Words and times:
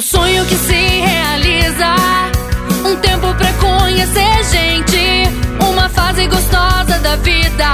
O 0.00 0.02
sonho 0.02 0.46
que 0.46 0.56
se 0.56 0.72
realiza. 0.72 1.94
Um 2.86 2.96
tempo 2.96 3.34
pra 3.34 3.52
conhecer 3.52 4.44
gente. 4.44 5.28
Uma 5.62 5.90
fase 5.90 6.26
gostosa 6.26 6.98
da 7.00 7.16
vida. 7.16 7.66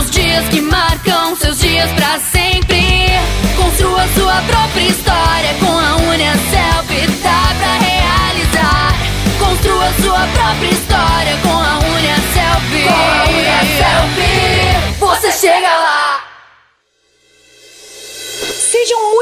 Os 0.00 0.10
dias 0.10 0.48
que 0.48 0.62
marcam 0.62 1.36
seus 1.36 1.58
dias 1.58 1.90
pra 1.90 2.18
sempre. 2.18 3.10
Construa 3.58 4.08
sua 4.14 4.40
própria 4.40 4.88
história 4.88 5.52
com 5.60 5.78
a 5.78 5.96
Unicelp. 5.96 6.88
Dá 7.22 7.54
pra 7.58 7.76
realizar. 7.76 8.94
Construa 9.38 9.92
sua 10.00 10.26
própria 10.28 10.70
história 10.70 11.36
com 11.42 11.52
a 11.52 11.78
Unicelp. 11.94 12.72
Com 12.88 13.04
a 13.04 13.24
Unicelp. 13.36 14.16
Você 14.98 15.30
chega 15.32 15.68
lá. 15.68 16.24
Sejam 18.70 18.98
muito 19.12 19.17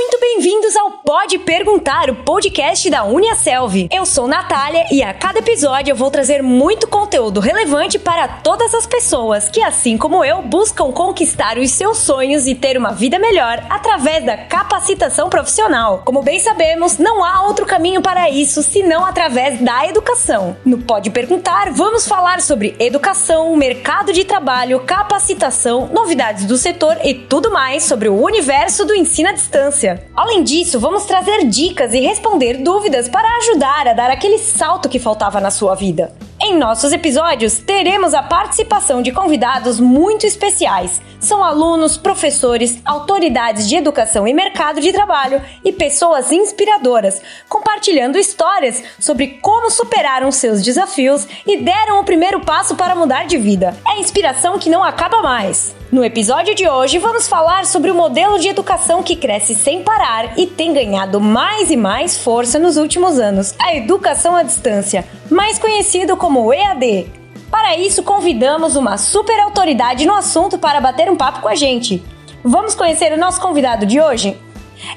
bem-vindos 0.47 0.77
ao 0.77 0.93
Pode 0.93 1.39
Perguntar, 1.39 2.09
o 2.09 2.15
podcast 2.15 2.89
da 2.89 3.03
Uniaselv. 3.03 3.89
Eu 3.91 4.07
sou 4.07 4.29
Natália 4.29 4.87
e 4.93 5.03
a 5.03 5.13
cada 5.13 5.41
episódio 5.41 5.91
eu 5.91 5.97
vou 5.97 6.09
trazer 6.09 6.41
muito 6.41 6.87
conteúdo 6.87 7.41
relevante 7.41 7.99
para 7.99 8.29
todas 8.29 8.73
as 8.73 8.87
pessoas 8.87 9.49
que, 9.49 9.61
assim 9.61 9.99
como 9.99 10.25
eu, 10.25 10.43
buscam 10.43 10.93
conquistar 10.93 11.59
os 11.59 11.73
seus 11.73 11.99
sonhos 11.99 12.47
e 12.47 12.55
ter 12.55 12.79
uma 12.79 12.93
vida 12.93 13.19
melhor 13.19 13.61
através 13.69 14.25
da 14.25 14.37
capacitação 14.37 15.29
profissional. 15.29 16.03
Como 16.05 16.23
bem 16.23 16.39
sabemos, 16.39 16.97
não 16.97 17.25
há 17.25 17.43
outro 17.43 17.67
caminho 17.67 18.01
para 18.01 18.31
isso 18.31 18.63
senão 18.63 19.05
através 19.05 19.61
da 19.61 19.85
educação. 19.89 20.57
No 20.65 20.79
Pode 20.79 21.11
Perguntar, 21.11 21.73
vamos 21.73 22.07
falar 22.07 22.41
sobre 22.41 22.77
educação, 22.79 23.57
mercado 23.57 24.13
de 24.13 24.23
trabalho, 24.23 24.79
capacitação, 24.79 25.91
novidades 25.93 26.45
do 26.45 26.57
setor 26.57 26.99
e 27.03 27.15
tudo 27.15 27.51
mais 27.51 27.83
sobre 27.83 28.09
o 28.09 28.23
universo 28.23 28.85
do 28.85 28.95
ensino 28.95 29.31
à 29.31 29.33
distância. 29.33 30.05
Além 30.15 30.36
disso, 30.43 30.81
vamos 30.81 31.05
trazer 31.05 31.45
dicas 31.45 31.93
e 31.93 32.01
responder 32.01 32.59
dúvidas 32.59 33.09
para 33.09 33.29
ajudar 33.39 33.89
a 33.89 33.93
dar 33.93 34.11
aquele 34.11 34.39
salto 34.39 34.89
que 34.89 34.99
faltava 34.99 35.41
na 35.41 35.51
sua 35.51 35.75
vida. 35.75 36.13
Em 36.41 36.59
nossos 36.59 36.93
episódios, 36.93 37.59
teremos 37.59 38.15
a 38.15 38.23
participação 38.23 39.03
de 39.03 39.13
convidados 39.13 39.79
muito 39.79 40.27
especiais. 40.27 41.01
São 41.21 41.45
alunos, 41.45 41.97
professores, 41.97 42.79
autoridades 42.85 43.69
de 43.69 43.77
educação 43.77 44.27
e 44.27 44.35
mercado 44.35 44.81
de 44.81 44.93
trabalho 44.93 45.43
e 45.65 45.73
pessoas 45.73 46.33
inspiradoras, 46.33 47.23
compartilhando 47.49 48.19
histórias 48.19 48.83
sobre 48.99 49.39
como 49.41 49.71
superaram 49.71 50.33
seus 50.33 50.63
desafios 50.63 51.27
e 51.47 51.59
deram 51.59 52.01
o 52.01 52.05
primeiro 52.05 52.41
passo 52.41 52.75
para 52.75 52.95
mudar 52.95 53.27
de 53.27 53.39
vida. 53.39 53.77
É 53.87 54.01
inspiração 54.01 54.59
que 54.59 54.71
não 54.71 54.83
acaba 54.83 55.23
mais. 55.23 55.76
No 55.97 56.05
episódio 56.05 56.55
de 56.55 56.69
hoje, 56.69 56.99
vamos 56.99 57.27
falar 57.27 57.65
sobre 57.65 57.91
o 57.91 57.95
modelo 57.95 58.39
de 58.39 58.49
educação 58.49 59.03
que 59.03 59.17
cresce 59.17 59.55
sem 59.55 59.83
parar 59.83 60.39
e 60.39 60.47
tem 60.47 60.75
ganhado 60.75 61.19
mais 61.19 61.71
e 61.71 61.77
mais 61.77 62.19
força 62.19 62.59
nos 62.59 62.77
últimos 62.77 63.19
anos: 63.19 63.55
a 63.59 63.75
educação 63.75 64.37
à 64.37 64.43
distância, 64.43 65.07
mais 65.31 65.59
conhecido 65.59 66.15
como 66.15 66.53
EAD. 66.53 67.07
Para 67.51 67.79
isso, 67.79 68.03
convidamos 68.03 68.77
uma 68.77 68.99
super 68.99 69.41
autoridade 69.41 70.05
no 70.05 70.13
assunto 70.13 70.59
para 70.59 70.83
bater 70.83 71.11
um 71.11 71.17
papo 71.17 71.41
com 71.41 71.49
a 71.49 71.55
gente. 71.55 72.05
Vamos 72.45 72.75
conhecer 72.75 73.11
o 73.15 73.19
nosso 73.19 73.41
convidado 73.41 73.87
de 73.87 73.99
hoje? 73.99 74.37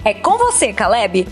É 0.04 0.14
com 0.14 0.38
você, 0.38 0.74
Caleb! 0.74 1.26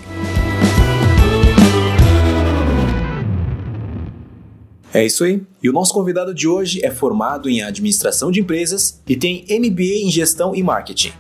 É 4.98 5.06
isso 5.06 5.24
aí. 5.24 5.44
E 5.62 5.70
o 5.70 5.74
nosso 5.74 5.94
convidado 5.94 6.34
de 6.34 6.48
hoje 6.48 6.84
é 6.84 6.90
formado 6.90 7.48
em 7.48 7.62
administração 7.62 8.32
de 8.32 8.40
empresas 8.40 9.00
e 9.08 9.16
tem 9.16 9.46
MBA 9.48 10.02
em 10.02 10.10
gestão 10.10 10.56
e 10.56 10.64
marketing. 10.64 11.12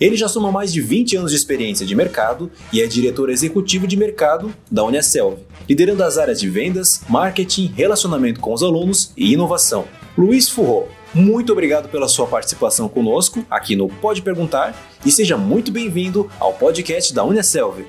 Ele 0.00 0.14
já 0.14 0.28
soma 0.28 0.52
mais 0.52 0.72
de 0.72 0.80
20 0.80 1.16
anos 1.16 1.32
de 1.32 1.36
experiência 1.36 1.84
de 1.84 1.96
mercado 1.96 2.48
e 2.72 2.80
é 2.80 2.86
diretor 2.86 3.28
executivo 3.28 3.84
de 3.84 3.96
mercado 3.96 4.54
da 4.70 4.84
Uniaselv, 4.84 5.38
liderando 5.68 6.04
as 6.04 6.18
áreas 6.18 6.38
de 6.38 6.48
vendas, 6.48 7.00
marketing, 7.08 7.72
relacionamento 7.74 8.38
com 8.38 8.52
os 8.52 8.62
alunos 8.62 9.10
e 9.16 9.32
inovação. 9.32 9.86
Luiz 10.16 10.48
Furro, 10.48 10.86
muito 11.12 11.50
obrigado 11.50 11.88
pela 11.88 12.06
sua 12.06 12.28
participação 12.28 12.88
conosco 12.88 13.44
aqui 13.50 13.74
no 13.74 13.88
Pode 13.88 14.22
Perguntar 14.22 14.72
e 15.04 15.10
seja 15.10 15.36
muito 15.36 15.72
bem-vindo 15.72 16.30
ao 16.38 16.52
podcast 16.52 17.12
da 17.12 17.24
Uniaselv. 17.24 17.84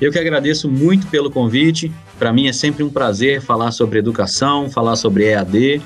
Eu 0.00 0.12
que 0.12 0.18
agradeço 0.18 0.70
muito 0.70 1.08
pelo 1.08 1.30
convite. 1.30 1.92
Para 2.18 2.32
mim 2.32 2.48
é 2.48 2.52
sempre 2.52 2.82
um 2.82 2.90
prazer 2.90 3.40
falar 3.40 3.70
sobre 3.70 3.98
educação, 3.98 4.68
falar 4.68 4.96
sobre 4.96 5.26
EAD, 5.26 5.80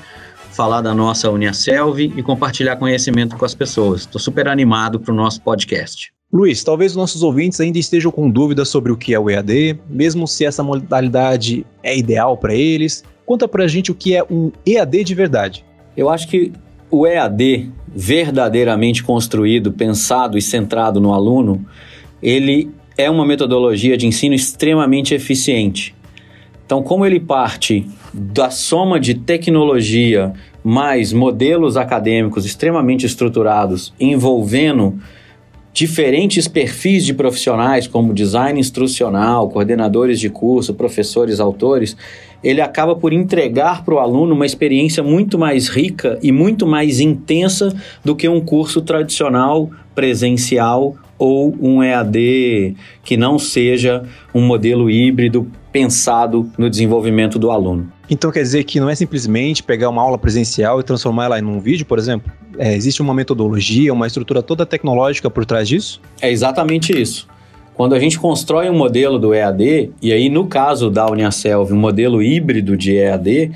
falar 0.51 0.81
da 0.81 0.93
nossa 0.93 1.29
Uniaselv 1.29 1.99
e 1.99 2.23
compartilhar 2.23 2.75
conhecimento 2.77 3.37
com 3.37 3.45
as 3.45 3.53
pessoas. 3.53 4.01
Estou 4.01 4.19
super 4.19 4.47
animado 4.47 4.99
para 4.99 5.13
o 5.13 5.15
nosso 5.15 5.41
podcast. 5.41 6.11
Luiz, 6.31 6.63
talvez 6.63 6.93
os 6.93 6.97
nossos 6.97 7.21
ouvintes 7.21 7.59
ainda 7.59 7.77
estejam 7.77 8.11
com 8.11 8.27
dúvidas 8.27 8.67
sobre 8.67 8.91
o 8.91 8.97
que 8.97 9.13
é 9.13 9.19
o 9.19 9.29
EAD, 9.29 9.79
mesmo 9.87 10.27
se 10.27 10.43
essa 10.43 10.63
modalidade 10.63 11.63
é 11.83 11.95
ideal 11.95 12.35
para 12.35 12.55
eles. 12.55 13.03
Conta 13.23 13.47
para 13.47 13.65
a 13.65 13.67
gente 13.67 13.91
o 13.91 13.95
que 13.95 14.15
é 14.15 14.23
um 14.23 14.51
EAD 14.65 15.03
de 15.03 15.13
verdade. 15.13 15.63
Eu 15.95 16.09
acho 16.09 16.27
que 16.27 16.51
o 16.89 17.05
EAD, 17.05 17.71
verdadeiramente 17.87 19.03
construído, 19.03 19.71
pensado 19.71 20.35
e 20.35 20.41
centrado 20.41 20.99
no 20.99 21.13
aluno, 21.13 21.63
ele 22.21 22.71
é 22.97 23.07
uma 23.09 23.25
metodologia 23.25 23.95
de 23.95 24.07
ensino 24.07 24.33
extremamente 24.33 25.13
eficiente. 25.13 25.95
Então, 26.73 26.81
como 26.81 27.05
ele 27.05 27.19
parte 27.19 27.85
da 28.11 28.49
soma 28.49 28.99
de 28.99 29.13
tecnologia 29.13 30.33
mais 30.63 31.13
modelos 31.13 31.77
acadêmicos 31.77 32.47
extremamente 32.47 33.05
estruturados, 33.05 33.93
envolvendo 33.99 34.97
diferentes 35.71 36.47
perfis 36.47 37.05
de 37.05 37.13
profissionais, 37.13 37.85
como 37.85 38.11
design 38.11 38.59
instrucional, 38.59 39.49
coordenadores 39.49 40.19
de 40.19 40.31
curso, 40.31 40.73
professores, 40.73 41.39
autores, 41.39 41.95
ele 42.43 42.59
acaba 42.59 42.95
por 42.95 43.13
entregar 43.13 43.85
para 43.85 43.93
o 43.93 43.99
aluno 43.99 44.33
uma 44.33 44.45
experiência 44.47 45.03
muito 45.03 45.37
mais 45.37 45.67
rica 45.67 46.17
e 46.23 46.31
muito 46.31 46.65
mais 46.65 46.99
intensa 46.99 47.71
do 48.03 48.15
que 48.15 48.27
um 48.27 48.41
curso 48.41 48.81
tradicional 48.81 49.69
presencial 49.93 50.95
ou 51.17 51.55
um 51.59 51.83
EAD 51.83 52.75
que 53.03 53.15
não 53.15 53.37
seja 53.39 54.03
um 54.33 54.41
modelo 54.41 54.89
híbrido 54.89 55.49
pensado 55.71 56.49
no 56.57 56.69
desenvolvimento 56.69 57.39
do 57.39 57.49
aluno. 57.49 57.91
Então 58.09 58.31
quer 58.31 58.41
dizer 58.41 58.63
que 58.63 58.79
não 58.79 58.89
é 58.89 58.95
simplesmente 58.95 59.63
pegar 59.63 59.89
uma 59.89 60.01
aula 60.01 60.17
presencial 60.17 60.79
e 60.79 60.83
transformar 60.83 61.25
ela 61.25 61.39
em 61.39 61.43
um 61.43 61.59
vídeo, 61.59 61.85
por 61.85 61.97
exemplo? 61.97 62.31
É, 62.57 62.75
existe 62.75 63.01
uma 63.01 63.13
metodologia, 63.13 63.91
uma 63.91 64.05
estrutura 64.05 64.43
toda 64.43 64.65
tecnológica 64.65 65.29
por 65.29 65.45
trás 65.45 65.67
disso? 65.67 65.99
É 66.21 66.31
exatamente 66.31 66.99
isso. 66.99 67.27
Quando 67.73 67.95
a 67.95 67.99
gente 67.99 68.19
constrói 68.19 68.69
um 68.69 68.77
modelo 68.77 69.17
do 69.17 69.33
EAD, 69.33 69.91
e 69.99 70.13
aí 70.13 70.29
no 70.29 70.45
caso 70.45 70.91
da 70.91 71.09
Uniaselv, 71.09 71.73
um 71.73 71.77
modelo 71.77 72.21
híbrido 72.21 72.77
de 72.77 72.95
EAD, 72.95 73.51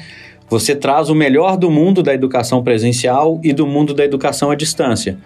você 0.50 0.76
traz 0.76 1.10
o 1.10 1.16
melhor 1.16 1.58
do 1.58 1.70
mundo 1.70 2.02
da 2.02 2.14
educação 2.14 2.64
presencial 2.64 3.40
e 3.44 3.54
do 3.54 3.68
mundo 3.68 3.94
da 3.94 4.04
educação 4.04 4.50
à 4.50 4.56
distância. 4.56 5.18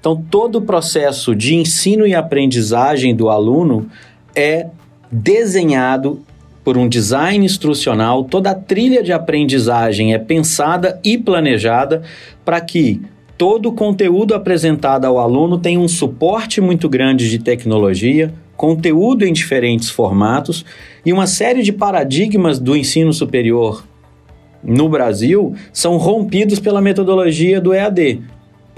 Então, 0.00 0.16
todo 0.30 0.56
o 0.56 0.62
processo 0.62 1.34
de 1.34 1.54
ensino 1.54 2.06
e 2.06 2.14
aprendizagem 2.14 3.14
do 3.14 3.28
aluno 3.28 3.88
é 4.34 4.66
desenhado 5.10 6.22
por 6.62 6.76
um 6.76 6.88
design 6.88 7.44
instrucional, 7.44 8.24
toda 8.24 8.50
a 8.50 8.54
trilha 8.54 9.02
de 9.02 9.12
aprendizagem 9.12 10.12
é 10.12 10.18
pensada 10.18 11.00
e 11.02 11.16
planejada 11.16 12.02
para 12.44 12.60
que 12.60 13.00
todo 13.38 13.70
o 13.70 13.72
conteúdo 13.72 14.34
apresentado 14.34 15.06
ao 15.06 15.18
aluno 15.18 15.58
tenha 15.58 15.80
um 15.80 15.88
suporte 15.88 16.60
muito 16.60 16.88
grande 16.88 17.30
de 17.30 17.38
tecnologia, 17.38 18.34
conteúdo 18.56 19.24
em 19.24 19.32
diferentes 19.32 19.88
formatos 19.88 20.64
e 21.06 21.12
uma 21.12 21.26
série 21.26 21.62
de 21.62 21.72
paradigmas 21.72 22.58
do 22.58 22.76
ensino 22.76 23.12
superior 23.12 23.84
no 24.62 24.88
Brasil 24.88 25.54
são 25.72 25.96
rompidos 25.96 26.58
pela 26.58 26.82
metodologia 26.82 27.60
do 27.60 27.72
EAD, 27.72 28.20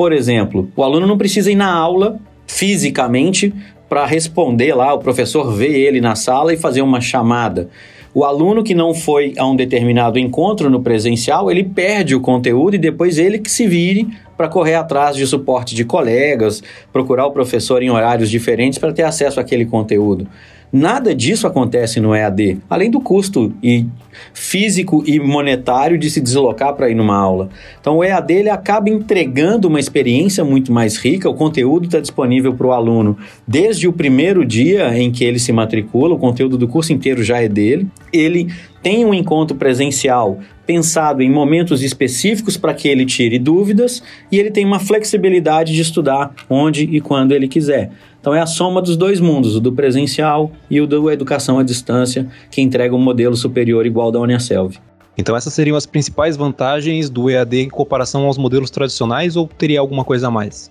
por 0.01 0.15
exemplo, 0.15 0.73
o 0.75 0.83
aluno 0.83 1.07
não 1.07 1.19
precisa 1.19 1.53
ir 1.53 1.57
na 1.57 1.71
aula 1.71 2.19
fisicamente 2.47 3.53
para 3.87 4.07
responder 4.07 4.75
lá, 4.75 4.95
o 4.95 4.99
professor 4.99 5.53
vê 5.53 5.83
ele 5.83 6.01
na 6.01 6.17
sala 6.17 6.55
e 6.55 6.57
fazer 6.57 6.81
uma 6.81 7.03
chamada. 7.03 7.69
O 8.15 8.25
aluno 8.25 8.65
que 8.65 8.75
não 8.75 8.95
foi 8.95 9.35
a 9.37 9.47
um 9.47 9.55
determinado 9.55 10.19
encontro 10.19 10.71
no 10.71 10.81
presencial, 10.81 11.51
ele 11.51 11.63
perde 11.63 12.15
o 12.15 12.21
conteúdo 12.23 12.77
e 12.77 12.79
depois 12.79 13.19
ele 13.19 13.39
que 13.39 13.51
se 13.51 13.67
vire 13.67 14.09
para 14.39 14.49
correr 14.49 14.77
atrás 14.77 15.17
de 15.17 15.27
suporte 15.27 15.75
de 15.75 15.85
colegas, 15.85 16.63
procurar 16.91 17.27
o 17.27 17.33
professor 17.33 17.83
em 17.83 17.91
horários 17.91 18.31
diferentes 18.31 18.79
para 18.79 18.95
ter 18.95 19.03
acesso 19.03 19.39
àquele 19.39 19.67
conteúdo. 19.67 20.27
Nada 20.73 21.13
disso 21.13 21.49
acontece 21.49 21.99
no 21.99 22.15
EAD, 22.15 22.59
além 22.71 22.91
do 22.91 23.01
custo 23.01 23.53
e 23.61 23.87
físico 24.33 25.03
e 25.05 25.19
monetário 25.19 25.99
de 25.99 26.09
se 26.09 26.21
deslocar 26.21 26.75
para 26.75 26.89
ir 26.89 26.95
numa 26.95 27.17
aula. 27.17 27.49
Então 27.81 27.99
o 27.99 28.05
EAD 28.05 28.33
ele 28.33 28.51
acaba 28.51 28.89
entregando 28.89 29.67
uma 29.67 29.81
experiência 29.81 30.45
muito 30.45 30.73
mais 30.73 30.97
rica, 30.97 31.29
o 31.29 31.35
conteúdo 31.35 31.87
está 31.87 31.99
disponível 31.99 32.55
para 32.55 32.69
o 32.69 32.73
aluno 32.73 33.19
desde 33.47 33.89
o 33.89 33.93
primeiro 33.93 34.45
dia 34.45 34.97
em 34.97 35.11
que 35.11 35.25
ele 35.25 35.41
se 35.41 35.53
matricula, 35.53 36.15
o 36.15 36.19
conteúdo 36.19 36.57
do 36.57 36.69
curso 36.69 36.93
inteiro 36.93 37.23
já 37.23 37.43
é 37.43 37.49
dele. 37.49 37.89
Ele 38.13 38.53
tem 38.81 39.05
um 39.05 39.13
encontro 39.13 39.57
presencial 39.57 40.39
pensado 40.71 41.21
em 41.21 41.29
momentos 41.29 41.83
específicos 41.83 42.57
para 42.57 42.73
que 42.73 42.87
ele 42.87 43.05
tire 43.05 43.41
dúvidas 43.41 44.01
e 44.31 44.39
ele 44.39 44.53
tem 44.53 44.65
uma 44.65 44.79
flexibilidade 44.79 45.75
de 45.75 45.81
estudar 45.81 46.33
onde 46.49 46.85
e 46.85 47.01
quando 47.01 47.33
ele 47.33 47.49
quiser. 47.49 47.91
Então 48.21 48.33
é 48.33 48.41
a 48.41 48.47
soma 48.47 48.81
dos 48.81 48.97
dois 48.97 49.19
mundos, 49.19 49.57
o 49.57 49.61
do 49.61 49.73
presencial 49.73 50.53
e 50.71 50.81
o 50.81 50.87
da 50.87 51.13
educação 51.13 51.59
à 51.59 51.65
distância, 51.65 52.29
que 52.53 52.61
entrega 52.61 52.95
um 52.95 53.01
modelo 53.01 53.35
superior 53.35 53.85
igual 53.85 54.07
ao 54.07 54.13
da 54.13 54.21
Uniaselv. 54.21 54.77
Então 55.19 55.35
essas 55.35 55.53
seriam 55.53 55.77
as 55.77 55.87
principais 55.87 56.37
vantagens 56.37 57.11
do 57.11 57.29
EAD 57.29 57.63
em 57.63 57.69
comparação 57.69 58.27
aos 58.27 58.39
modelos 58.39 58.71
tradicionais 58.71 59.35
ou 59.35 59.49
teria 59.49 59.81
alguma 59.81 60.05
coisa 60.05 60.29
a 60.29 60.31
mais? 60.31 60.71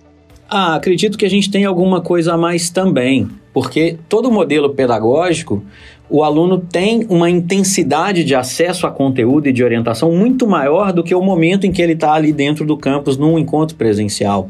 Ah, 0.49 0.75
acredito 0.75 1.17
que 1.17 1.25
a 1.25 1.29
gente 1.29 1.51
tem 1.51 1.65
alguma 1.65 1.99
coisa 1.99 2.35
a 2.35 2.37
mais 2.37 2.69
também, 2.69 3.27
porque 3.59 3.97
todo 4.07 4.31
modelo 4.31 4.69
pedagógico, 4.69 5.61
o 6.09 6.23
aluno 6.23 6.59
tem 6.59 7.05
uma 7.09 7.29
intensidade 7.29 8.23
de 8.23 8.33
acesso 8.33 8.87
a 8.87 8.89
conteúdo 8.89 9.49
e 9.49 9.51
de 9.51 9.61
orientação 9.61 10.13
muito 10.13 10.47
maior 10.47 10.93
do 10.93 11.03
que 11.03 11.13
o 11.13 11.21
momento 11.21 11.67
em 11.67 11.71
que 11.73 11.81
ele 11.81 11.91
está 11.91 12.13
ali 12.13 12.31
dentro 12.31 12.65
do 12.65 12.77
campus 12.77 13.17
num 13.17 13.37
encontro 13.37 13.75
presencial. 13.75 14.49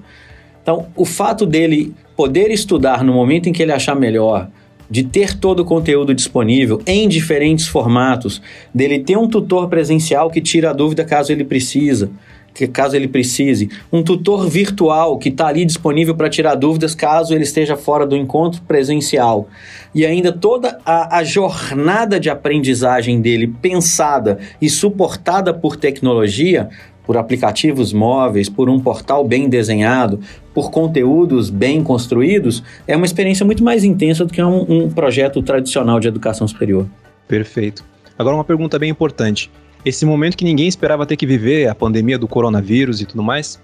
Então, 0.61 0.85
o 0.95 1.05
fato 1.05 1.47
dele 1.47 1.91
poder 2.15 2.51
estudar 2.51 3.03
no 3.03 3.11
momento 3.11 3.49
em 3.49 3.51
que 3.51 3.63
ele 3.63 3.71
achar 3.71 3.95
melhor, 3.95 4.47
de 4.87 5.03
ter 5.03 5.35
todo 5.35 5.61
o 5.61 5.65
conteúdo 5.65 6.13
disponível 6.13 6.79
em 6.85 7.09
diferentes 7.09 7.65
formatos, 7.67 8.39
dele 8.71 8.99
ter 8.99 9.17
um 9.17 9.27
tutor 9.27 9.69
presencial 9.69 10.29
que 10.29 10.39
tira 10.39 10.69
a 10.69 10.73
dúvida 10.73 11.03
caso 11.03 11.31
ele 11.31 11.43
precisa, 11.43 12.11
que 12.53 12.67
caso 12.67 12.95
ele 12.95 13.07
precise, 13.07 13.69
um 13.91 14.03
tutor 14.03 14.47
virtual 14.47 15.17
que 15.17 15.29
está 15.29 15.47
ali 15.47 15.65
disponível 15.65 16.15
para 16.15 16.29
tirar 16.29 16.55
dúvidas 16.55 16.95
caso 16.95 17.33
ele 17.33 17.43
esteja 17.43 17.75
fora 17.75 18.05
do 18.05 18.15
encontro 18.15 18.61
presencial. 18.63 19.47
E 19.93 20.05
ainda 20.05 20.31
toda 20.31 20.79
a, 20.85 21.17
a 21.17 21.23
jornada 21.23 22.19
de 22.19 22.29
aprendizagem 22.29 23.21
dele 23.21 23.47
pensada 23.47 24.39
e 24.61 24.69
suportada 24.69 25.53
por 25.53 25.75
tecnologia, 25.75 26.69
por 27.05 27.17
aplicativos 27.17 27.91
móveis, 27.91 28.47
por 28.47 28.69
um 28.69 28.79
portal 28.79 29.23
bem 29.27 29.49
desenhado, 29.49 30.19
por 30.53 30.69
conteúdos 30.69 31.49
bem 31.49 31.81
construídos, 31.81 32.63
é 32.87 32.95
uma 32.95 33.05
experiência 33.05 33.45
muito 33.45 33.63
mais 33.63 33.83
intensa 33.83 34.25
do 34.25 34.31
que 34.31 34.41
um, 34.43 34.65
um 34.69 34.89
projeto 34.91 35.41
tradicional 35.41 35.99
de 35.99 36.07
educação 36.07 36.47
superior. 36.47 36.85
Perfeito. 37.27 37.83
Agora 38.17 38.35
uma 38.35 38.43
pergunta 38.43 38.77
bem 38.77 38.91
importante. 38.91 39.49
Esse 39.85 40.05
momento 40.05 40.35
que 40.35 40.43
ninguém 40.43 40.67
esperava 40.67 41.05
ter 41.05 41.15
que 41.15 41.25
viver, 41.25 41.67
a 41.69 41.75
pandemia 41.75 42.17
do 42.17 42.27
coronavírus 42.27 43.01
e 43.01 43.05
tudo 43.05 43.23
mais, 43.23 43.59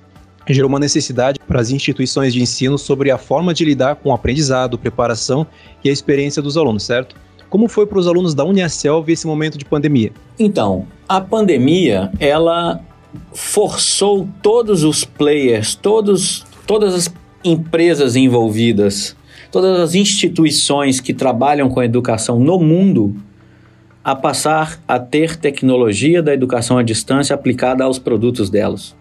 gerou 0.48 0.70
uma 0.70 0.80
necessidade 0.80 1.40
para 1.46 1.60
as 1.60 1.72
instituições 1.72 2.34
de 2.34 2.42
ensino 2.42 2.78
sobre 2.78 3.12
a 3.12 3.18
forma 3.18 3.54
de 3.54 3.66
lidar 3.66 3.96
com 3.96 4.10
o 4.10 4.14
aprendizado, 4.14 4.78
preparação 4.78 5.46
e 5.84 5.90
a 5.90 5.92
experiência 5.92 6.42
dos 6.42 6.56
alunos, 6.56 6.84
certo? 6.84 7.16
Como 7.50 7.68
foi 7.68 7.86
para 7.86 8.00
os 8.00 8.08
alunos 8.08 8.34
da 8.34 8.44
Uniaselv 8.44 9.10
esse 9.12 9.28
momento 9.28 9.58
de 9.58 9.66
pandemia? 9.66 10.12
Então, 10.38 10.88
a 11.08 11.20
pandemia, 11.22 12.12
ela 12.20 12.82
forçou 13.34 14.28
todos 14.42 14.84
os 14.84 15.04
players, 15.04 15.76
todos, 15.76 16.46
todas 16.66 16.94
as 16.94 17.14
empresas 17.44 18.16
envolvidas, 18.16 19.16
todas 19.52 19.80
as 19.80 19.96
instituições 19.96 21.00
que 21.00 21.14
trabalham 21.14 21.70
com 21.70 21.80
a 21.80 21.86
educação 21.86 22.40
no 22.40 22.60
mundo 22.60 23.16
a 24.06 24.16
passar 24.16 24.80
a 24.88 25.00
ter 25.00 25.36
tecnologia 25.36 26.22
da 26.22 26.32
educação 26.32 26.78
à 26.78 26.84
distância 26.84 27.34
aplicada 27.34 27.84
aos 27.84 27.98
produtos 27.98 28.52
delas. 28.52 28.96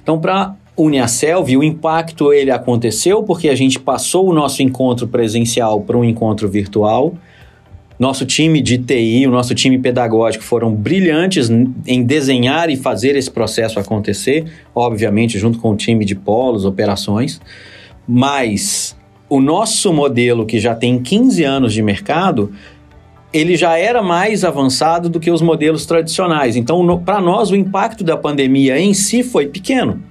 Então, 0.00 0.20
para 0.20 0.54
Uniaselv, 0.76 1.56
o 1.56 1.64
impacto 1.64 2.32
ele 2.32 2.52
aconteceu 2.52 3.24
porque 3.24 3.48
a 3.48 3.56
gente 3.56 3.80
passou 3.80 4.28
o 4.28 4.32
nosso 4.32 4.62
encontro 4.62 5.08
presencial 5.08 5.80
para 5.80 5.98
um 5.98 6.04
encontro 6.04 6.48
virtual. 6.48 7.14
Nosso 7.98 8.24
time 8.24 8.62
de 8.62 8.78
TI, 8.78 9.26
o 9.26 9.32
nosso 9.32 9.52
time 9.52 9.76
pedagógico 9.78 10.44
foram 10.44 10.72
brilhantes 10.72 11.50
em 11.84 12.04
desenhar 12.04 12.70
e 12.70 12.76
fazer 12.76 13.16
esse 13.16 13.30
processo 13.30 13.80
acontecer, 13.80 14.44
obviamente 14.72 15.40
junto 15.40 15.58
com 15.58 15.72
o 15.72 15.76
time 15.76 16.04
de 16.04 16.14
polos, 16.14 16.64
operações. 16.64 17.40
Mas 18.06 18.96
o 19.28 19.40
nosso 19.40 19.92
modelo, 19.92 20.46
que 20.46 20.60
já 20.60 20.74
tem 20.74 21.02
15 21.02 21.42
anos 21.42 21.72
de 21.72 21.82
mercado, 21.82 22.52
ele 23.32 23.56
já 23.56 23.76
era 23.78 24.02
mais 24.02 24.44
avançado 24.44 25.08
do 25.08 25.20
que 25.20 25.30
os 25.30 25.40
modelos 25.40 25.86
tradicionais. 25.86 26.56
Então, 26.56 26.98
para 26.98 27.20
nós, 27.20 27.50
o 27.50 27.56
impacto 27.56 28.02
da 28.02 28.16
pandemia 28.16 28.78
em 28.78 28.92
si 28.92 29.22
foi 29.22 29.46
pequeno. 29.46 30.02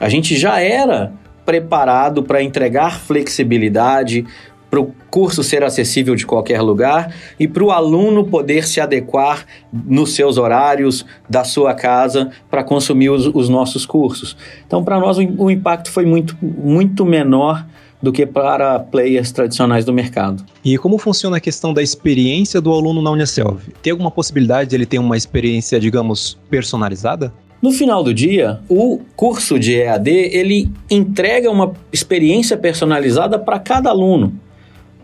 A 0.00 0.08
gente 0.08 0.36
já 0.36 0.60
era 0.60 1.12
preparado 1.44 2.22
para 2.22 2.42
entregar 2.42 2.98
flexibilidade, 3.00 4.24
para 4.70 4.80
o 4.80 4.92
curso 5.08 5.44
ser 5.44 5.62
acessível 5.62 6.16
de 6.16 6.26
qualquer 6.26 6.60
lugar 6.60 7.14
e 7.38 7.46
para 7.46 7.62
o 7.62 7.70
aluno 7.70 8.24
poder 8.24 8.66
se 8.66 8.80
adequar 8.80 9.46
nos 9.72 10.16
seus 10.16 10.36
horários 10.36 11.06
da 11.28 11.44
sua 11.44 11.74
casa 11.74 12.30
para 12.50 12.64
consumir 12.64 13.10
os, 13.10 13.26
os, 13.26 13.48
nossos 13.48 13.86
cursos. 13.86 14.36
Então, 14.66 14.82
para 14.82 14.98
nós, 14.98 15.16
o, 15.16 15.22
o 15.38 15.48
impacto 15.48 15.92
foi 15.92 16.04
muito, 16.04 16.36
muito 16.42 17.04
menor 17.06 17.64
do 18.04 18.12
que 18.12 18.26
para 18.26 18.78
players 18.78 19.32
tradicionais 19.32 19.84
do 19.84 19.92
mercado. 19.92 20.44
E 20.62 20.76
como 20.76 20.98
funciona 20.98 21.38
a 21.38 21.40
questão 21.40 21.72
da 21.72 21.82
experiência 21.82 22.60
do 22.60 22.70
aluno 22.70 23.00
na 23.00 23.10
Unicelv? 23.10 23.60
Tem 23.82 23.90
alguma 23.90 24.10
possibilidade 24.10 24.70
de 24.70 24.76
ele 24.76 24.84
ter 24.84 24.98
uma 24.98 25.16
experiência, 25.16 25.80
digamos, 25.80 26.38
personalizada? 26.50 27.32
No 27.62 27.72
final 27.72 28.04
do 28.04 28.12
dia, 28.12 28.60
o 28.68 29.00
curso 29.16 29.58
de 29.58 29.74
EAD 29.74 30.10
ele 30.10 30.70
entrega 30.90 31.50
uma 31.50 31.72
experiência 31.90 32.58
personalizada 32.58 33.38
para 33.38 33.58
cada 33.58 33.88
aluno. 33.88 34.38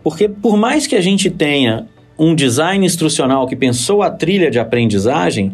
Porque 0.03 0.29
por 0.29 0.55
mais 0.55 0.85
que 0.85 0.95
a 0.95 1.01
gente 1.01 1.29
tenha 1.31 1.87
um 2.19 2.35
design 2.35 2.85
instrucional 2.85 3.47
que 3.47 3.55
pensou 3.55 4.03
a 4.03 4.11
trilha 4.11 4.51
de 4.51 4.59
aprendizagem, 4.59 5.53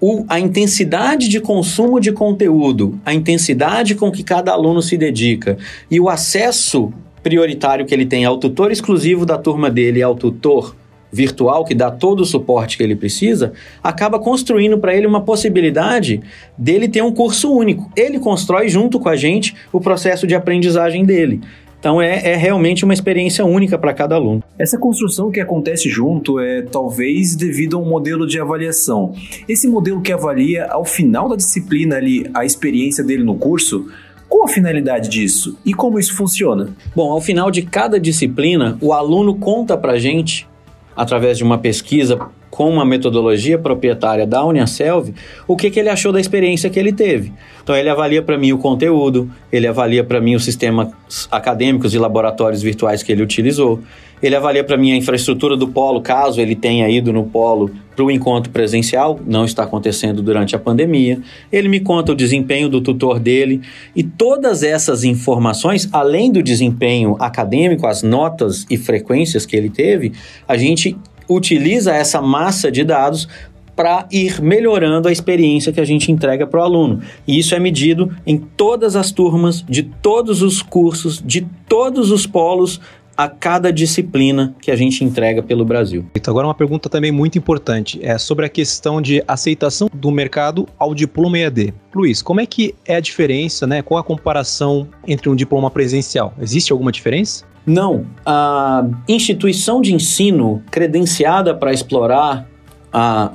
o, 0.00 0.24
a 0.28 0.38
intensidade 0.38 1.28
de 1.28 1.40
consumo 1.40 1.98
de 2.00 2.12
conteúdo, 2.12 3.00
a 3.04 3.14
intensidade 3.14 3.94
com 3.94 4.10
que 4.10 4.22
cada 4.22 4.52
aluno 4.52 4.82
se 4.82 4.96
dedica 4.96 5.56
e 5.90 5.98
o 5.98 6.08
acesso 6.08 6.92
prioritário 7.22 7.86
que 7.86 7.94
ele 7.94 8.06
tem 8.06 8.24
ao 8.24 8.38
tutor 8.38 8.70
exclusivo 8.70 9.26
da 9.26 9.38
turma 9.38 9.70
dele 9.70 10.02
ao 10.02 10.14
tutor 10.14 10.76
virtual 11.12 11.64
que 11.64 11.74
dá 11.74 11.90
todo 11.90 12.20
o 12.20 12.26
suporte 12.26 12.76
que 12.76 12.82
ele 12.82 12.94
precisa, 12.94 13.52
acaba 13.82 14.18
construindo 14.18 14.78
para 14.78 14.94
ele 14.94 15.06
uma 15.06 15.22
possibilidade 15.22 16.20
dele 16.58 16.88
ter 16.88 17.02
um 17.02 17.12
curso 17.12 17.50
único. 17.50 17.90
Ele 17.96 18.18
constrói 18.18 18.68
junto 18.68 19.00
com 19.00 19.08
a 19.08 19.16
gente 19.16 19.54
o 19.72 19.80
processo 19.80 20.26
de 20.26 20.34
aprendizagem 20.34 21.04
dele. 21.04 21.40
Então 21.78 22.00
é, 22.00 22.32
é 22.32 22.36
realmente 22.36 22.84
uma 22.84 22.94
experiência 22.94 23.44
única 23.44 23.78
para 23.78 23.94
cada 23.94 24.14
aluno. 24.14 24.42
Essa 24.58 24.78
construção 24.78 25.30
que 25.30 25.40
acontece 25.40 25.88
junto 25.88 26.40
é 26.40 26.62
talvez 26.62 27.36
devido 27.36 27.76
a 27.76 27.80
um 27.80 27.84
modelo 27.84 28.26
de 28.26 28.40
avaliação. 28.40 29.14
Esse 29.48 29.68
modelo 29.68 30.00
que 30.00 30.12
avalia 30.12 30.66
ao 30.66 30.84
final 30.84 31.28
da 31.28 31.36
disciplina 31.36 31.96
ali 31.96 32.28
a 32.34 32.44
experiência 32.44 33.04
dele 33.04 33.22
no 33.22 33.36
curso, 33.36 33.86
qual 34.28 34.44
a 34.44 34.48
finalidade 34.48 35.08
disso 35.08 35.56
e 35.64 35.72
como 35.72 35.98
isso 35.98 36.16
funciona? 36.16 36.68
Bom, 36.94 37.10
ao 37.10 37.20
final 37.20 37.50
de 37.50 37.62
cada 37.62 38.00
disciplina, 38.00 38.76
o 38.80 38.92
aluno 38.92 39.36
conta 39.36 39.76
para 39.76 39.98
gente 39.98 40.48
através 40.96 41.38
de 41.38 41.44
uma 41.44 41.58
pesquisa 41.58 42.18
com 42.56 42.70
uma 42.70 42.86
metodologia 42.86 43.58
proprietária 43.58 44.26
da 44.26 44.42
Uniaselv, 44.42 45.12
o 45.46 45.54
que, 45.54 45.70
que 45.70 45.78
ele 45.78 45.90
achou 45.90 46.10
da 46.10 46.18
experiência 46.18 46.70
que 46.70 46.78
ele 46.78 46.90
teve. 46.90 47.30
Então 47.62 47.76
ele 47.76 47.90
avalia 47.90 48.22
para 48.22 48.38
mim 48.38 48.50
o 48.50 48.56
conteúdo, 48.56 49.30
ele 49.52 49.66
avalia 49.66 50.02
para 50.02 50.22
mim 50.22 50.34
os 50.34 50.42
sistemas 50.42 50.88
acadêmicos 51.30 51.92
e 51.92 51.98
laboratórios 51.98 52.62
virtuais 52.62 53.02
que 53.02 53.12
ele 53.12 53.22
utilizou, 53.22 53.82
ele 54.22 54.34
avalia 54.34 54.64
para 54.64 54.78
mim 54.78 54.92
a 54.92 54.96
infraestrutura 54.96 55.54
do 55.54 55.68
polo, 55.68 56.00
caso 56.00 56.40
ele 56.40 56.56
tenha 56.56 56.88
ido 56.88 57.12
no 57.12 57.24
polo 57.24 57.70
para 57.94 58.02
o 58.02 58.10
encontro 58.10 58.50
presencial, 58.50 59.20
não 59.26 59.44
está 59.44 59.62
acontecendo 59.64 60.22
durante 60.22 60.56
a 60.56 60.58
pandemia. 60.58 61.20
Ele 61.52 61.68
me 61.68 61.80
conta 61.80 62.12
o 62.12 62.14
desempenho 62.14 62.70
do 62.70 62.80
tutor 62.80 63.20
dele 63.20 63.60
e 63.94 64.02
todas 64.02 64.62
essas 64.62 65.04
informações, 65.04 65.86
além 65.92 66.32
do 66.32 66.42
desempenho 66.42 67.16
acadêmico, 67.20 67.86
as 67.86 68.02
notas 68.02 68.64
e 68.70 68.78
frequências 68.78 69.44
que 69.44 69.54
ele 69.54 69.68
teve, 69.68 70.12
a 70.48 70.56
gente 70.56 70.96
utiliza 71.28 71.92
essa 71.92 72.20
massa 72.20 72.70
de 72.70 72.84
dados 72.84 73.28
para 73.74 74.08
ir 74.10 74.40
melhorando 74.40 75.06
a 75.06 75.12
experiência 75.12 75.72
que 75.72 75.80
a 75.80 75.84
gente 75.84 76.10
entrega 76.10 76.46
para 76.46 76.60
o 76.60 76.62
aluno. 76.62 77.02
E 77.26 77.38
isso 77.38 77.54
é 77.54 77.60
medido 77.60 78.10
em 78.26 78.38
todas 78.38 78.96
as 78.96 79.12
turmas, 79.12 79.62
de 79.68 79.82
todos 79.82 80.40
os 80.40 80.62
cursos, 80.62 81.22
de 81.22 81.46
todos 81.68 82.10
os 82.10 82.26
polos 82.26 82.80
a 83.16 83.28
cada 83.28 83.72
disciplina 83.72 84.54
que 84.60 84.70
a 84.70 84.76
gente 84.76 85.02
entrega 85.02 85.42
pelo 85.42 85.64
Brasil. 85.64 86.04
Então, 86.14 86.32
agora 86.32 86.46
uma 86.46 86.54
pergunta 86.54 86.88
também 86.88 87.10
muito 87.10 87.38
importante 87.38 87.98
é 88.02 88.18
sobre 88.18 88.44
a 88.44 88.48
questão 88.48 89.00
de 89.00 89.22
aceitação 89.26 89.88
do 89.92 90.10
mercado 90.10 90.68
ao 90.78 90.94
diploma 90.94 91.38
EAD. 91.38 91.72
Luiz, 91.94 92.20
como 92.20 92.40
é 92.40 92.46
que 92.46 92.74
é 92.84 92.96
a 92.96 93.00
diferença, 93.00 93.66
né? 93.66 93.80
Qual 93.80 93.98
a 93.98 94.04
comparação 94.04 94.86
entre 95.06 95.30
um 95.30 95.34
diploma 95.34 95.70
presencial? 95.70 96.34
Existe 96.40 96.72
alguma 96.72 96.92
diferença? 96.92 97.46
Não. 97.66 98.06
A 98.24 98.86
instituição 99.08 99.80
de 99.80 99.92
ensino 99.92 100.62
credenciada 100.70 101.52
para 101.52 101.72
explorar 101.72 102.48
a, 102.92 103.32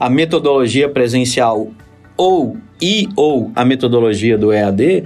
a 0.00 0.10
metodologia 0.10 0.88
presencial 0.88 1.68
ou 2.16 2.56
e 2.82 3.08
ou 3.16 3.50
a 3.54 3.64
metodologia 3.64 4.36
do 4.36 4.52
EAD 4.52 5.04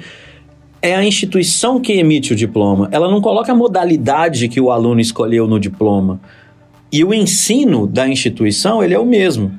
é 0.80 0.96
a 0.96 1.04
instituição 1.04 1.80
que 1.80 1.92
emite 1.92 2.32
o 2.32 2.36
diploma. 2.36 2.88
Ela 2.90 3.10
não 3.10 3.20
coloca 3.20 3.52
a 3.52 3.54
modalidade 3.54 4.48
que 4.48 4.60
o 4.60 4.70
aluno 4.70 5.00
escolheu 5.00 5.46
no 5.46 5.60
diploma. 5.60 6.20
E 6.90 7.04
o 7.04 7.14
ensino 7.14 7.86
da 7.86 8.08
instituição 8.08 8.82
ele 8.82 8.92
é 8.92 8.98
o 8.98 9.06
mesmo, 9.06 9.52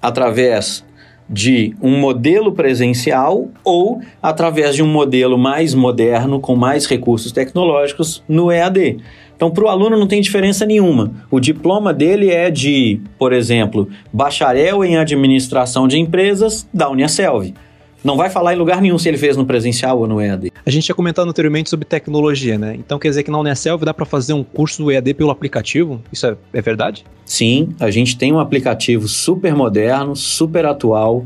através 0.00 0.84
de 1.28 1.74
um 1.80 1.98
modelo 1.98 2.52
presencial 2.52 3.48
ou 3.64 4.00
através 4.22 4.74
de 4.74 4.82
um 4.82 4.86
modelo 4.86 5.38
mais 5.38 5.74
moderno, 5.74 6.38
com 6.40 6.54
mais 6.54 6.86
recursos 6.86 7.32
tecnológicos, 7.32 8.22
no 8.28 8.52
EAD. 8.52 8.98
Então, 9.36 9.50
para 9.50 9.64
o 9.64 9.68
aluno 9.68 9.98
não 9.98 10.06
tem 10.06 10.20
diferença 10.20 10.64
nenhuma. 10.64 11.12
O 11.30 11.40
diploma 11.40 11.92
dele 11.92 12.30
é 12.30 12.50
de, 12.50 13.00
por 13.18 13.32
exemplo, 13.32 13.88
bacharel 14.12 14.84
em 14.84 14.96
administração 14.96 15.88
de 15.88 15.98
empresas 15.98 16.68
da 16.72 16.88
Uniaselv. 16.88 17.52
Não 18.04 18.18
vai 18.18 18.28
falar 18.28 18.52
em 18.52 18.56
lugar 18.56 18.82
nenhum 18.82 18.98
se 18.98 19.08
ele 19.08 19.16
fez 19.16 19.34
no 19.34 19.46
presencial 19.46 19.98
ou 19.98 20.06
no 20.06 20.20
EAD. 20.20 20.52
A 20.66 20.70
gente 20.70 20.84
tinha 20.84 20.94
comentado 20.94 21.26
anteriormente 21.26 21.70
sobre 21.70 21.86
tecnologia, 21.86 22.58
né? 22.58 22.74
Então 22.74 22.98
quer 22.98 23.08
dizer 23.08 23.22
que 23.22 23.30
na 23.30 23.38
Uniaselv 23.38 23.82
dá 23.82 23.94
para 23.94 24.04
fazer 24.04 24.34
um 24.34 24.44
curso 24.44 24.82
do 24.82 24.92
EAD 24.92 25.14
pelo 25.14 25.30
aplicativo? 25.30 26.02
Isso 26.12 26.26
é, 26.26 26.36
é 26.52 26.60
verdade? 26.60 27.02
Sim, 27.24 27.70
a 27.80 27.90
gente 27.90 28.18
tem 28.18 28.30
um 28.30 28.38
aplicativo 28.38 29.08
super 29.08 29.54
moderno, 29.54 30.14
super 30.14 30.66
atual, 30.66 31.24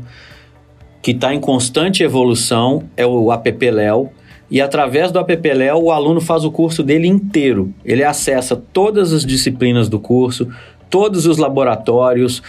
que 1.01 1.11
está 1.11 1.33
em 1.33 1.39
constante 1.41 2.01
evolução, 2.01 2.83
é 2.95 3.05
o 3.05 3.29
app 3.33 3.71
Léo. 3.71 4.09
E 4.49 4.61
através 4.61 5.11
do 5.11 5.19
app 5.19 5.53
Léo, 5.53 5.83
o 5.83 5.91
aluno 5.91 6.21
faz 6.21 6.45
o 6.45 6.51
curso 6.51 6.81
dele 6.81 7.07
inteiro. 7.07 7.73
Ele 7.83 8.05
acessa 8.05 8.55
todas 8.55 9.11
as 9.11 9.25
disciplinas 9.25 9.89
do 9.89 9.99
curso, 9.99 10.47
todos 10.89 11.25
os 11.25 11.37
laboratórios, 11.37 12.41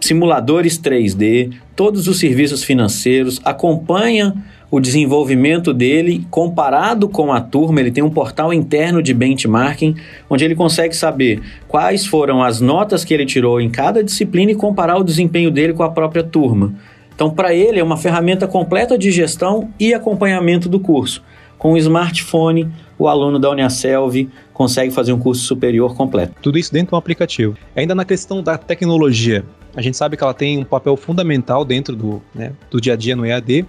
simuladores 0.00 0.78
3D, 0.78 1.52
todos 1.76 2.08
os 2.08 2.18
serviços 2.18 2.64
financeiros, 2.64 3.40
acompanha 3.44 4.34
o 4.70 4.78
desenvolvimento 4.78 5.74
dele 5.74 6.24
comparado 6.30 7.08
com 7.08 7.32
a 7.32 7.40
turma. 7.40 7.80
Ele 7.80 7.90
tem 7.90 8.04
um 8.04 8.10
portal 8.10 8.54
interno 8.54 9.02
de 9.02 9.12
benchmarking, 9.12 9.96
onde 10.28 10.44
ele 10.44 10.54
consegue 10.54 10.94
saber 10.94 11.42
quais 11.66 12.06
foram 12.06 12.42
as 12.42 12.60
notas 12.60 13.04
que 13.04 13.12
ele 13.12 13.26
tirou 13.26 13.60
em 13.60 13.68
cada 13.68 14.04
disciplina 14.04 14.52
e 14.52 14.54
comparar 14.54 14.96
o 14.96 15.04
desempenho 15.04 15.50
dele 15.50 15.72
com 15.72 15.82
a 15.82 15.90
própria 15.90 16.22
turma. 16.22 16.74
Então, 17.14 17.30
para 17.30 17.52
ele, 17.52 17.78
é 17.78 17.84
uma 17.84 17.96
ferramenta 17.96 18.46
completa 18.46 18.96
de 18.96 19.10
gestão 19.10 19.68
e 19.78 19.92
acompanhamento 19.92 20.68
do 20.68 20.80
curso. 20.80 21.22
Com 21.58 21.72
o 21.72 21.76
smartphone, 21.76 22.72
o 22.98 23.06
aluno 23.06 23.38
da 23.38 23.50
Uniaselv 23.50 24.28
consegue 24.54 24.90
fazer 24.90 25.12
um 25.12 25.18
curso 25.18 25.42
superior 25.42 25.94
completo. 25.94 26.34
Tudo 26.40 26.58
isso 26.58 26.72
dentro 26.72 26.92
do 26.92 26.96
aplicativo. 26.96 27.56
Ainda 27.76 27.94
na 27.94 28.06
questão 28.06 28.42
da 28.42 28.56
tecnologia, 28.56 29.44
a 29.74 29.82
gente 29.82 29.96
sabe 29.96 30.16
que 30.16 30.22
ela 30.22 30.34
tem 30.34 30.58
um 30.58 30.64
papel 30.64 30.96
fundamental 30.96 31.64
dentro 31.64 31.94
do, 31.94 32.22
né, 32.34 32.52
do 32.70 32.80
dia 32.80 32.94
a 32.94 32.96
dia 32.96 33.14
no 33.14 33.24
EAD, 33.24 33.66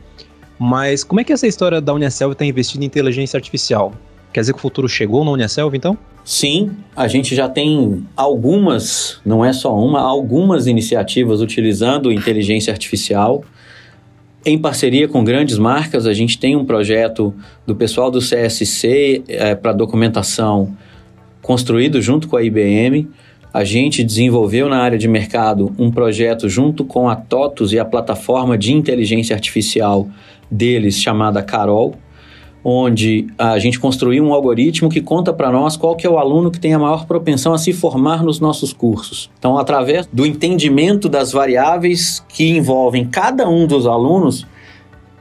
mas 0.58 1.04
como 1.04 1.20
é 1.20 1.24
que 1.24 1.34
essa 1.34 1.48
história 1.48 1.82
da 1.82 1.94
Unicelv 1.94 2.34
está 2.34 2.46
investindo 2.46 2.84
em 2.84 2.86
inteligência 2.86 3.38
artificial? 3.38 3.94
Quer 4.32 4.42
dizer 4.42 4.54
que 4.54 4.60
o 4.60 4.62
futuro 4.62 4.88
chegou 4.88 5.26
na 5.26 5.32
Unicelv, 5.32 5.76
então? 5.76 5.98
Sim, 6.24 6.72
a 6.96 7.08
gente 7.08 7.36
já 7.36 7.50
tem 7.50 8.06
algumas, 8.16 9.20
não 9.26 9.44
é 9.44 9.52
só 9.52 9.76
uma, 9.76 10.00
algumas 10.00 10.68
iniciativas 10.68 11.42
utilizando 11.42 12.12
inteligência 12.12 12.72
artificial. 12.72 13.44
Em 14.46 14.58
parceria 14.58 15.08
com 15.08 15.24
grandes 15.24 15.58
marcas, 15.58 16.06
a 16.06 16.14
gente 16.14 16.38
tem 16.40 16.56
um 16.56 16.64
projeto 16.64 17.34
do 17.66 17.76
pessoal 17.76 18.10
do 18.10 18.20
CSC 18.20 19.24
é, 19.28 19.56
para 19.56 19.74
documentação 19.74 20.76
construído 21.42 22.02
junto 22.02 22.28
com 22.28 22.38
a 22.38 22.44
IBM, 22.44 23.10
a 23.54 23.64
gente 23.64 24.04
desenvolveu 24.04 24.70
na 24.70 24.78
área 24.78 24.98
de 24.98 25.08
mercado 25.08 25.74
um 25.78 25.92
projeto 25.92 26.48
junto 26.48 26.86
com 26.86 27.10
a 27.10 27.16
TOTUS 27.16 27.74
e 27.74 27.80
a 27.80 27.86
plataforma 27.86 28.58
de 28.58 28.72
inteligência 28.72 29.36
artificial 29.36 30.08
deles 30.50 30.98
chamada 30.98 31.44
Carol, 31.44 31.96
onde 32.64 33.28
a 33.38 33.58
gente 33.60 33.80
construiu 33.80 34.24
um 34.24 34.34
algoritmo 34.34 34.90
que 34.90 35.02
conta 35.02 35.34
para 35.34 35.52
nós 35.52 35.76
qual 35.76 35.96
que 35.96 36.06
é 36.06 36.10
o 36.10 36.18
aluno 36.18 36.52
que 36.52 36.60
tem 36.60 36.74
a 36.74 36.80
maior 36.80 37.06
propensão 37.06 37.54
a 37.54 37.58
se 37.58 37.74
formar 37.74 38.24
nos 38.24 38.40
nossos 38.40 38.72
cursos. 38.72 39.30
Então, 39.38 39.58
através 39.58 40.06
do 40.06 40.26
entendimento 40.26 41.10
das 41.10 41.32
variáveis 41.32 42.24
que 42.30 42.50
envolvem 42.50 43.06
cada 43.06 43.50
um 43.50 43.66
dos 43.66 43.86
alunos, 43.86 44.46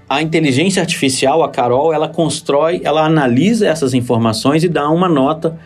a 0.09 0.21
inteligência 0.23 0.83
artificial, 0.83 1.43
a 1.43 1.49
Carol, 1.49 1.93
ela 1.93 2.09
constrói, 2.09 2.81
ela 2.85 3.07
analisa 3.07 3.67
essas 3.67 3.95
informações 3.95 4.63
e 4.63 4.69
dá 4.69 4.89
uma 4.91 5.09
nota 5.09 5.59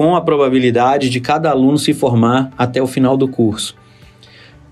com 0.00 0.16
a 0.16 0.20
probabilidade 0.22 1.10
de 1.10 1.20
cada 1.20 1.50
aluno 1.50 1.76
se 1.76 1.92
formar 1.92 2.50
até 2.56 2.80
o 2.80 2.86
final 2.86 3.18
do 3.18 3.28
curso. 3.28 3.76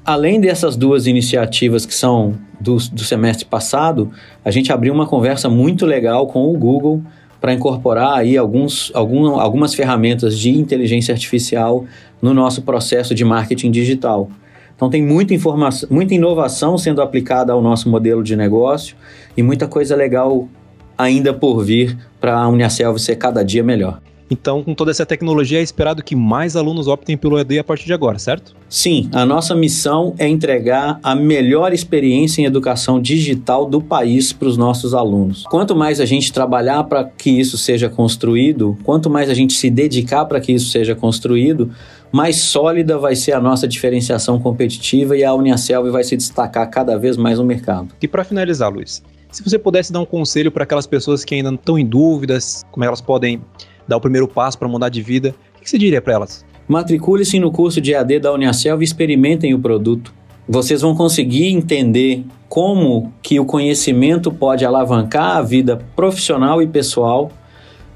Além 0.02 0.40
dessas 0.40 0.74
duas 0.74 1.06
iniciativas 1.06 1.84
que 1.84 1.94
são 1.94 2.32
do, 2.58 2.76
do 2.76 3.04
semestre 3.04 3.44
passado, 3.44 4.10
a 4.42 4.50
gente 4.50 4.72
abriu 4.72 4.94
uma 4.94 5.06
conversa 5.06 5.46
muito 5.46 5.84
legal 5.84 6.26
com 6.28 6.50
o 6.50 6.56
Google 6.56 7.02
para 7.42 7.52
incorporar 7.52 8.16
aí 8.16 8.38
alguns, 8.38 8.90
algum, 8.94 9.38
algumas 9.38 9.74
ferramentas 9.74 10.38
de 10.38 10.48
inteligência 10.48 11.12
artificial 11.12 11.84
no 12.22 12.32
nosso 12.32 12.62
processo 12.62 13.14
de 13.14 13.22
marketing 13.22 13.70
digital. 13.70 14.30
Então 14.74 14.88
tem 14.88 15.02
muita 15.02 15.34
informação, 15.34 15.90
muita 15.92 16.14
inovação 16.14 16.78
sendo 16.78 17.02
aplicada 17.02 17.52
ao 17.52 17.60
nosso 17.60 17.90
modelo 17.90 18.22
de 18.22 18.34
negócio 18.34 18.96
e 19.36 19.42
muita 19.42 19.68
coisa 19.68 19.94
legal 19.94 20.48
ainda 20.96 21.34
por 21.34 21.62
vir 21.62 21.98
para 22.18 22.34
a 22.34 22.48
Uniaselv 22.48 22.98
ser 22.98 23.16
cada 23.16 23.44
dia 23.44 23.62
melhor. 23.62 24.00
Então, 24.30 24.62
com 24.62 24.74
toda 24.74 24.90
essa 24.90 25.06
tecnologia, 25.06 25.58
é 25.58 25.62
esperado 25.62 26.02
que 26.02 26.14
mais 26.14 26.56
alunos 26.56 26.86
optem 26.86 27.16
pelo 27.16 27.38
EAD 27.38 27.58
a 27.58 27.64
partir 27.64 27.86
de 27.86 27.92
agora, 27.92 28.18
certo? 28.18 28.54
Sim, 28.68 29.08
a 29.12 29.24
nossa 29.24 29.54
missão 29.54 30.14
é 30.18 30.28
entregar 30.28 31.00
a 31.02 31.14
melhor 31.14 31.72
experiência 31.72 32.42
em 32.42 32.44
educação 32.44 33.00
digital 33.00 33.64
do 33.64 33.80
país 33.80 34.32
para 34.32 34.48
os 34.48 34.56
nossos 34.56 34.92
alunos. 34.92 35.44
Quanto 35.44 35.74
mais 35.74 36.00
a 36.00 36.04
gente 36.04 36.32
trabalhar 36.32 36.84
para 36.84 37.04
que 37.04 37.30
isso 37.30 37.56
seja 37.56 37.88
construído, 37.88 38.76
quanto 38.84 39.08
mais 39.08 39.30
a 39.30 39.34
gente 39.34 39.54
se 39.54 39.70
dedicar 39.70 40.26
para 40.26 40.40
que 40.40 40.52
isso 40.52 40.70
seja 40.70 40.94
construído, 40.94 41.70
mais 42.12 42.36
sólida 42.36 42.98
vai 42.98 43.16
ser 43.16 43.32
a 43.32 43.40
nossa 43.40 43.66
diferenciação 43.66 44.38
competitiva 44.38 45.16
e 45.16 45.24
a 45.24 45.34
Uniaselv 45.34 45.90
vai 45.90 46.04
se 46.04 46.16
destacar 46.16 46.68
cada 46.70 46.98
vez 46.98 47.16
mais 47.16 47.38
no 47.38 47.44
mercado. 47.44 47.88
E 48.00 48.08
para 48.08 48.24
finalizar, 48.24 48.70
Luiz, 48.70 49.02
se 49.30 49.42
você 49.42 49.58
pudesse 49.58 49.92
dar 49.92 50.00
um 50.00 50.06
conselho 50.06 50.50
para 50.50 50.64
aquelas 50.64 50.86
pessoas 50.86 51.24
que 51.24 51.34
ainda 51.34 51.52
estão 51.52 51.78
em 51.78 51.84
dúvidas, 51.84 52.64
como 52.70 52.84
elas 52.84 53.00
podem 53.00 53.42
dar 53.88 53.96
o 53.96 54.00
primeiro 54.00 54.28
passo 54.28 54.58
para 54.58 54.68
mudar 54.68 54.90
de 54.90 55.02
vida, 55.02 55.34
o 55.56 55.60
que 55.60 55.68
você 55.68 55.78
diria 55.78 56.02
para 56.02 56.12
elas? 56.12 56.44
Matricule-se 56.68 57.40
no 57.40 57.50
curso 57.50 57.80
de 57.80 57.94
AD 57.94 58.20
da 58.20 58.32
Uniaselv 58.32 58.82
e 58.82 58.84
experimentem 58.84 59.54
o 59.54 59.58
produto. 59.58 60.12
Vocês 60.46 60.82
vão 60.82 60.94
conseguir 60.94 61.46
entender 61.46 62.24
como 62.48 63.12
que 63.22 63.40
o 63.40 63.44
conhecimento 63.44 64.30
pode 64.30 64.64
alavancar 64.64 65.38
a 65.38 65.42
vida 65.42 65.78
profissional 65.96 66.62
e 66.62 66.66
pessoal 66.66 67.30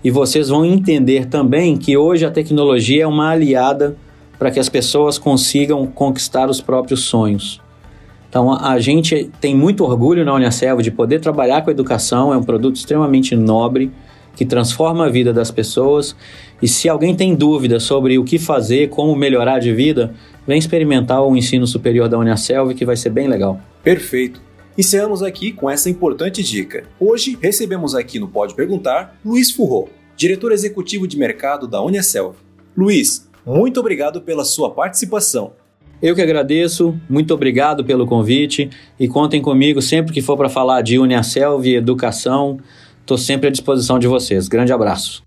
e 0.05 0.11
vocês 0.11 0.49
vão 0.49 0.65
entender 0.65 1.27
também 1.27 1.77
que 1.77 1.97
hoje 1.97 2.27
a 2.27 2.31
tecnologia 2.31 3.05
é 3.05 3.07
uma 3.07 3.31
aliada 3.31 3.97
para 4.39 4.51
que 4.51 4.59
as 4.59 4.69
pessoas 4.69 5.19
consigam 5.19 5.87
conquistar 5.87 6.51
os 6.51 6.61
próprios 6.61 7.05
sonhos. 7.05 7.61
Então 8.29 8.53
a 8.53 8.79
gente 8.81 9.31
tem 9.41 9.55
muito 9.55 9.85
orgulho 9.85 10.25
na 10.25 10.35
Uniaselv 10.35 10.83
de 10.83 10.91
poder 10.91 11.21
trabalhar 11.21 11.63
com 11.63 11.71
a 11.71 11.73
educação, 11.73 12.33
é 12.33 12.37
um 12.37 12.43
produto 12.43 12.77
extremamente 12.77 13.37
nobre 13.37 13.93
que 14.35 14.45
transforma 14.45 15.07
a 15.07 15.09
vida 15.09 15.33
das 15.33 15.51
pessoas. 15.51 16.17
E 16.61 16.69
se 16.69 16.89
alguém 16.89 17.15
tem 17.15 17.35
dúvida 17.35 17.81
sobre 17.81 18.19
o 18.19 18.25
que 18.25 18.39
fazer, 18.39 18.89
como 18.89 19.15
melhorar 19.15 19.59
de 19.59 19.73
vida, 19.73 20.15
vem 20.47 20.59
experimentar 20.59 21.23
o 21.23 21.37
ensino 21.37 21.67
superior 21.67 22.09
da 22.09 22.19
Uniaselv, 22.19 22.75
que 22.75 22.85
vai 22.85 22.97
ser 22.97 23.11
bem 23.11 23.29
legal. 23.29 23.61
Perfeito. 23.83 24.41
Encerramos 24.77 25.23
aqui 25.23 25.53
com 25.53 25.69
essa 25.69 25.91
importante 25.91 26.43
dica. 26.43 26.85
Hoje 26.99 27.37
recebemos 27.41 27.95
aqui 27.95 28.19
no 28.19 28.29
Pode 28.29 28.55
Perguntar 28.55 29.19
Luiz 29.25 29.51
Furro, 29.51 29.91
diretor 30.17 30.51
executivo 30.51 31.07
de 31.07 31.19
mercado 31.19 31.69
da 31.69 31.83
Uniaselv. 31.83 32.37
Luiz, 32.75 33.29
muito 33.45 33.81
obrigado 33.81 34.23
pela 34.23 34.45
sua 34.45 34.71
participação. 34.71 35.53
Eu 36.03 36.15
que 36.15 36.23
agradeço, 36.23 36.99
muito 37.09 37.33
obrigado 37.33 37.85
pelo 37.85 38.07
convite 38.07 38.71
e 38.99 39.07
contem 39.07 39.41
comigo 39.41 39.81
sempre 39.81 40.13
que 40.13 40.21
for 40.21 40.37
para 40.37 40.49
falar 40.49 40.81
de 40.83 40.99
Uniaselv 40.99 41.65
e 41.65 41.77
educação. 41.77 42.59
Estou 43.03 43.19
sempre 43.19 43.49
à 43.49 43.51
disposição 43.51 43.99
de 43.99 44.07
vocês. 44.07 44.47
Grande 44.47 44.73
abraço. 44.73 45.25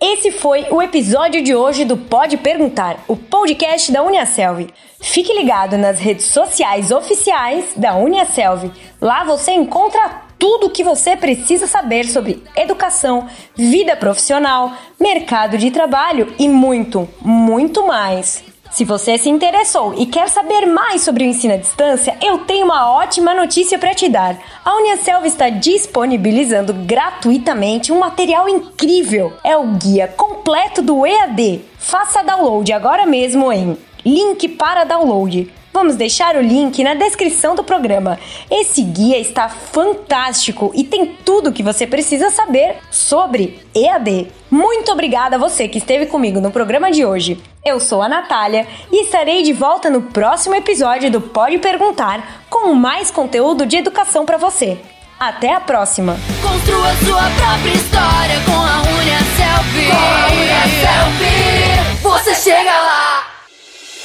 Esse 0.00 0.30
foi 0.32 0.66
o 0.70 0.80
episódio 0.80 1.42
de 1.42 1.54
hoje 1.54 1.84
do 1.84 1.96
Pode 1.96 2.38
Perguntar, 2.38 3.04
o 3.06 3.16
podcast 3.16 3.92
da 3.92 4.02
Uniaselv. 4.02 4.68
Fique 4.98 5.32
ligado 5.34 5.76
nas 5.76 5.98
redes 5.98 6.24
sociais 6.26 6.90
oficiais 6.90 7.74
da 7.76 7.94
Uniaselv. 7.96 8.70
Lá 9.00 9.24
você 9.24 9.52
encontra 9.52 10.22
tudo 10.38 10.68
o 10.68 10.70
que 10.70 10.82
você 10.82 11.16
precisa 11.16 11.66
saber 11.66 12.06
sobre 12.06 12.42
educação, 12.56 13.26
vida 13.54 13.94
profissional, 13.94 14.72
mercado 14.98 15.58
de 15.58 15.70
trabalho 15.70 16.32
e 16.38 16.48
muito, 16.48 17.06
muito 17.20 17.86
mais. 17.86 18.45
Se 18.76 18.84
você 18.84 19.16
se 19.16 19.30
interessou 19.30 19.94
e 19.96 20.04
quer 20.04 20.28
saber 20.28 20.66
mais 20.66 21.00
sobre 21.00 21.24
o 21.24 21.26
ensino 21.26 21.54
à 21.54 21.56
distância, 21.56 22.14
eu 22.20 22.40
tenho 22.40 22.66
uma 22.66 22.92
ótima 22.92 23.32
notícia 23.32 23.78
para 23.78 23.94
te 23.94 24.06
dar. 24.06 24.36
A 24.62 24.76
Uniaselv 24.76 25.24
está 25.24 25.48
disponibilizando 25.48 26.74
gratuitamente 26.74 27.90
um 27.90 27.98
material 27.98 28.46
incrível. 28.46 29.32
É 29.42 29.56
o 29.56 29.66
guia 29.78 30.06
completo 30.06 30.82
do 30.82 31.06
EAD. 31.06 31.62
Faça 31.78 32.22
download 32.22 32.70
agora 32.70 33.06
mesmo 33.06 33.50
em 33.50 33.78
link 34.04 34.46
para 34.46 34.84
download 34.84 35.50
Vamos 35.76 35.94
deixar 35.94 36.36
o 36.36 36.40
link 36.40 36.82
na 36.82 36.94
descrição 36.94 37.54
do 37.54 37.62
programa. 37.62 38.18
Esse 38.50 38.80
guia 38.80 39.18
está 39.18 39.46
fantástico 39.46 40.72
e 40.74 40.82
tem 40.82 41.04
tudo 41.22 41.50
o 41.50 41.52
que 41.52 41.62
você 41.62 41.86
precisa 41.86 42.30
saber 42.30 42.76
sobre 42.90 43.60
EAD. 43.74 44.28
Muito 44.50 44.90
obrigada 44.90 45.36
a 45.36 45.38
você 45.38 45.68
que 45.68 45.76
esteve 45.76 46.06
comigo 46.06 46.40
no 46.40 46.50
programa 46.50 46.90
de 46.90 47.04
hoje. 47.04 47.38
Eu 47.62 47.78
sou 47.78 48.00
a 48.00 48.08
Natália 48.08 48.66
e 48.90 49.02
estarei 49.02 49.42
de 49.42 49.52
volta 49.52 49.90
no 49.90 50.00
próximo 50.00 50.54
episódio 50.54 51.10
do 51.10 51.20
Pode 51.20 51.58
Perguntar 51.58 52.46
com 52.48 52.72
mais 52.72 53.10
conteúdo 53.10 53.66
de 53.66 53.76
educação 53.76 54.24
para 54.24 54.38
você. 54.38 54.78
Até 55.20 55.52
a 55.52 55.60
próxima! 55.60 56.16
Construa 56.40 56.94
sua 57.04 57.30
própria 57.36 57.74
história 57.74 58.40
com 58.46 58.52
a 58.52 58.80
Unia 58.98 59.18
Selfie. 59.36 59.90
Com 59.90 59.94
a 59.94 60.26
Unia 60.32 60.62
Selfie, 60.80 62.02
você 62.02 62.34
chega 62.34 62.72
lá! 62.72 63.26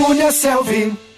Unia 0.01 0.31
Selfie. 0.33 1.10